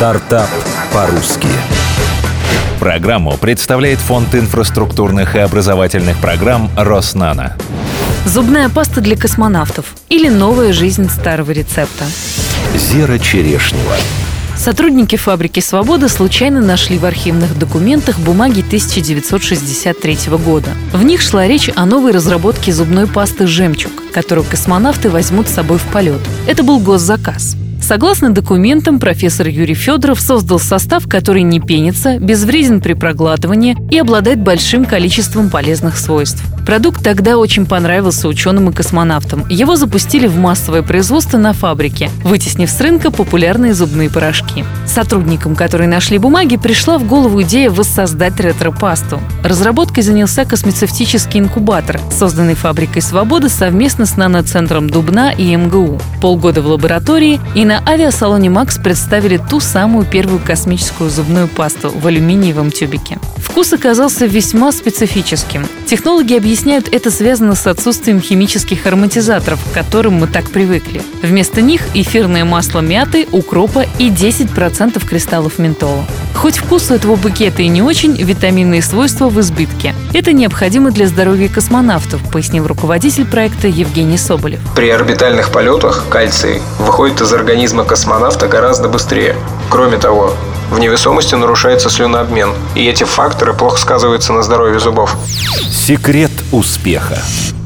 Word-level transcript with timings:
Стартап 0.00 0.48
по-русски. 0.94 1.46
Программу 2.78 3.36
представляет 3.36 3.98
Фонд 3.98 4.34
инфраструктурных 4.34 5.36
и 5.36 5.40
образовательных 5.40 6.16
программ 6.16 6.70
«Роснано». 6.74 7.58
Зубная 8.24 8.70
паста 8.70 9.02
для 9.02 9.14
космонавтов 9.14 9.94
или 10.08 10.30
новая 10.30 10.72
жизнь 10.72 11.10
старого 11.10 11.50
рецепта. 11.50 12.06
Зера 12.74 13.18
Черешнева. 13.18 13.94
Сотрудники 14.56 15.16
фабрики 15.16 15.60
«Свобода» 15.60 16.08
случайно 16.08 16.62
нашли 16.62 16.96
в 16.96 17.04
архивных 17.04 17.58
документах 17.58 18.18
бумаги 18.20 18.62
1963 18.62 20.18
года. 20.42 20.70
В 20.94 21.04
них 21.04 21.20
шла 21.20 21.46
речь 21.46 21.68
о 21.76 21.84
новой 21.84 22.12
разработке 22.12 22.72
зубной 22.72 23.06
пасты 23.06 23.46
«Жемчуг», 23.46 23.92
которую 24.14 24.46
космонавты 24.46 25.10
возьмут 25.10 25.46
с 25.48 25.52
собой 25.52 25.76
в 25.76 25.84
полет. 25.92 26.22
Это 26.46 26.62
был 26.62 26.80
госзаказ. 26.80 27.54
Согласно 27.90 28.30
документам, 28.30 29.00
профессор 29.00 29.48
Юрий 29.48 29.74
Федоров 29.74 30.20
создал 30.20 30.60
состав, 30.60 31.08
который 31.08 31.42
не 31.42 31.58
пенится, 31.58 32.20
безвреден 32.20 32.80
при 32.80 32.92
проглатывании 32.92 33.76
и 33.90 33.98
обладает 33.98 34.38
большим 34.38 34.84
количеством 34.84 35.50
полезных 35.50 35.98
свойств. 35.98 36.40
Продукт 36.64 37.02
тогда 37.02 37.36
очень 37.36 37.66
понравился 37.66 38.28
ученым 38.28 38.70
и 38.70 38.72
космонавтам. 38.72 39.44
Его 39.48 39.74
запустили 39.74 40.28
в 40.28 40.36
массовое 40.36 40.82
производство 40.82 41.36
на 41.36 41.52
фабрике, 41.52 42.10
вытеснив 42.22 42.70
с 42.70 42.80
рынка 42.80 43.10
популярные 43.10 43.74
зубные 43.74 44.08
порошки. 44.08 44.64
Сотрудникам, 44.86 45.56
которые 45.56 45.88
нашли 45.88 46.18
бумаги, 46.18 46.58
пришла 46.58 46.96
в 46.96 47.08
голову 47.08 47.42
идея 47.42 47.70
воссоздать 47.70 48.38
ретро-пасту. 48.38 49.18
Разработкой 49.42 50.04
занялся 50.04 50.44
космецевтический 50.44 51.40
инкубатор, 51.40 52.00
созданный 52.16 52.54
фабрикой 52.54 53.02
«Свобода» 53.02 53.48
совместно 53.48 54.06
с 54.06 54.16
наноцентром 54.16 54.88
Дубна 54.88 55.32
и 55.32 55.56
МГУ. 55.56 56.00
Полгода 56.20 56.62
в 56.62 56.68
лаборатории 56.68 57.40
и 57.56 57.64
на 57.86 57.92
авиасалоне 57.92 58.50
«Макс» 58.50 58.78
представили 58.78 59.36
ту 59.36 59.60
самую 59.60 60.04
первую 60.04 60.40
космическую 60.40 61.10
зубную 61.10 61.48
пасту 61.48 61.90
в 61.90 62.06
алюминиевом 62.06 62.70
тюбике. 62.70 63.18
Вкус 63.36 63.72
оказался 63.72 64.26
весьма 64.26 64.72
специфическим. 64.72 65.66
Технологи 65.86 66.34
объясняют, 66.34 66.88
это 66.92 67.10
связано 67.10 67.54
с 67.54 67.66
отсутствием 67.66 68.20
химических 68.20 68.86
ароматизаторов, 68.86 69.60
к 69.64 69.74
которым 69.74 70.14
мы 70.14 70.26
так 70.26 70.50
привыкли. 70.50 71.02
Вместо 71.22 71.62
них 71.62 71.82
эфирное 71.94 72.44
масло 72.44 72.80
мяты, 72.80 73.26
укропа 73.32 73.84
и 73.98 74.08
10% 74.08 75.04
кристаллов 75.06 75.58
ментола. 75.58 76.04
Хоть 76.34 76.58
вкус 76.58 76.90
у 76.90 76.94
этого 76.94 77.16
букета 77.16 77.62
и 77.62 77.68
не 77.68 77.82
очень, 77.82 78.16
витаминные 78.16 78.82
свойства 78.82 79.28
в 79.28 79.38
избытке. 79.40 79.94
Это 80.14 80.32
необходимо 80.32 80.90
для 80.90 81.06
здоровья 81.06 81.48
космонавтов, 81.48 82.20
пояснил 82.30 82.66
руководитель 82.66 83.26
проекта 83.26 83.68
Евгений 83.68 84.16
Соболев. 84.16 84.60
При 84.74 84.88
орбитальных 84.88 85.50
полетах 85.50 86.06
кальций 86.08 86.62
выходит 86.78 87.20
из 87.20 87.32
организма 87.32 87.84
космонавта 87.84 88.48
гораздо 88.48 88.88
быстрее. 88.88 89.36
Кроме 89.68 89.98
того, 89.98 90.34
в 90.70 90.78
невесомости 90.78 91.34
нарушается 91.34 91.90
слюнообмен, 91.90 92.52
и 92.74 92.86
эти 92.86 93.04
факторы 93.04 93.52
плохо 93.52 93.78
сказываются 93.78 94.32
на 94.32 94.42
здоровье 94.42 94.80
зубов. 94.80 95.16
Секрет 95.70 96.30
успеха. 96.52 97.18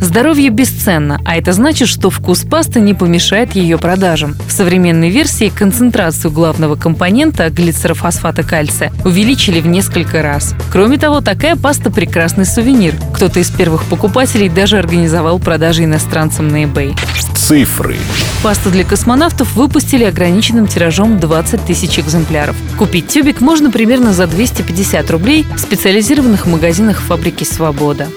Здоровье 0.00 0.48
бесценно, 0.48 1.20
а 1.24 1.36
это 1.36 1.52
значит, 1.52 1.86
что 1.86 2.08
вкус 2.10 2.44
пасты 2.44 2.80
не 2.80 2.94
помешает 2.94 3.54
ее 3.54 3.76
продажам. 3.78 4.34
В 4.48 4.52
современной 4.52 5.10
версии 5.10 5.50
концентрацию 5.50 6.30
главного 6.30 6.74
компонента 6.74 7.48
глицерофосфата 7.50 8.42
кальция 8.42 8.92
увеличили 9.04 9.60
в 9.60 9.66
несколько 9.66 10.22
раз. 10.22 10.54
Кроме 10.72 10.96
того, 10.98 11.20
такая 11.20 11.54
паста– 11.54 11.90
прекрасный 11.92 12.46
сувенир. 12.46 12.94
Кто-то 13.14 13.40
из 13.40 13.50
первых 13.50 13.84
покупателей 13.84 14.48
даже 14.48 14.78
организовал 14.78 15.38
продажи 15.38 15.84
иностранцам 15.84 16.48
на 16.48 16.64
eBay. 16.64 16.98
Цифры. 17.34 17.96
Пасту 18.42 18.70
для 18.70 18.84
космонавтов 18.84 19.54
выпустили 19.54 20.04
ограниченным 20.04 20.66
тиражом 20.66 21.18
20 21.18 21.64
тысяч 21.66 21.98
экземпляров. 21.98 22.56
Купить 22.78 23.08
тюбик 23.08 23.40
можно 23.40 23.70
примерно 23.70 24.12
за 24.12 24.26
250 24.26 25.10
рублей 25.10 25.44
в 25.54 25.58
специализированных 25.58 26.46
магазинах 26.46 27.00
фабрики 27.00 27.44
«Свобода». 27.44 28.08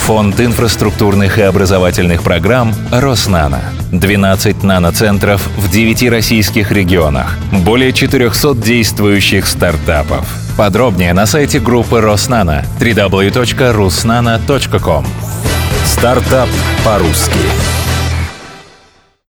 Фонд 0.00 0.40
инфраструктурных 0.40 1.38
и 1.38 1.42
образовательных 1.42 2.22
программ 2.22 2.74
«Роснано». 2.90 3.60
12 3.92 4.62
наноцентров 4.62 5.46
в 5.56 5.70
9 5.70 6.08
российских 6.10 6.72
регионах. 6.72 7.36
Более 7.52 7.92
400 7.92 8.54
действующих 8.56 9.46
стартапов. 9.46 10.26
Подробнее 10.56 11.12
на 11.12 11.26
сайте 11.26 11.60
группы 11.60 12.00
Роснано 12.00 12.64
www.rusnano.com 12.80 15.06
Стартап 15.84 16.48
по-русски. 16.84 17.79